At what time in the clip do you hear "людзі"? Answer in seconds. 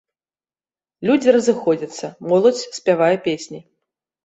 1.09-1.35